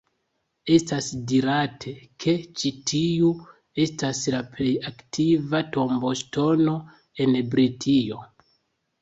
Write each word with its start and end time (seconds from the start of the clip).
Estas 0.75 1.09
dirate, 1.31 1.91
ke 2.25 2.33
ĉi 2.61 2.71
tiu 2.93 3.29
estas 3.85 4.23
la 4.37 4.41
plej 4.57 4.71
antikva 4.93 5.63
tomboŝtono 5.77 6.75
en 7.27 7.39
Britio. 7.55 8.21